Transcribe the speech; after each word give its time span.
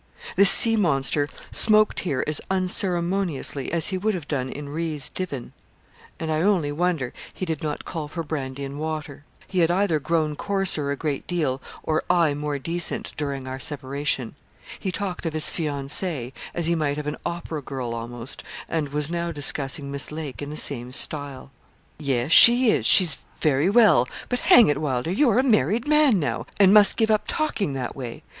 This 0.35 0.49
sea 0.49 0.75
monster 0.77 1.29
smoked 1.51 1.99
here 1.99 2.23
as 2.25 2.41
unceremoniously 2.49 3.71
as 3.71 3.89
he 3.89 3.99
would 3.99 4.15
have 4.15 4.27
done 4.27 4.49
in 4.49 4.67
'Rees's 4.67 5.11
Divan,' 5.11 5.53
and 6.19 6.31
I 6.33 6.41
only 6.41 6.71
wonder 6.71 7.13
he 7.31 7.45
did 7.45 7.61
not 7.61 7.85
call 7.85 8.07
for 8.07 8.23
brandy 8.23 8.65
and 8.65 8.79
water. 8.79 9.25
He 9.47 9.59
had 9.59 9.69
either 9.69 9.99
grown 9.99 10.35
coarser 10.35 10.89
a 10.89 10.95
great 10.95 11.27
deal, 11.27 11.61
or 11.83 12.03
I 12.09 12.33
more 12.33 12.57
decent, 12.57 13.13
during 13.15 13.47
our 13.47 13.59
separation. 13.59 14.33
He 14.79 14.91
talked 14.91 15.27
of 15.27 15.33
his 15.33 15.51
fiancée 15.51 16.33
as 16.55 16.65
he 16.65 16.73
might 16.73 16.97
of 16.97 17.05
an 17.05 17.17
opera 17.23 17.61
girl 17.61 17.93
almost, 17.93 18.41
and 18.67 18.89
was 18.89 19.11
now 19.11 19.31
discussing 19.31 19.91
Miss 19.91 20.11
Lake 20.11 20.41
in 20.41 20.49
the 20.49 20.57
same 20.57 20.91
style. 20.91 21.51
'Yes, 21.99 22.31
she 22.31 22.71
is 22.71 22.87
she's 22.87 23.19
very 23.39 23.69
well; 23.69 24.07
but 24.29 24.39
hang 24.39 24.67
it, 24.67 24.81
Wylder, 24.81 25.11
you're 25.11 25.37
a 25.37 25.43
married 25.43 25.87
man 25.87 26.19
now, 26.19 26.47
and 26.59 26.73
must 26.73 26.97
give 26.97 27.11
up 27.11 27.25
talking 27.27 27.73
that 27.73 27.95
way. 27.95 28.23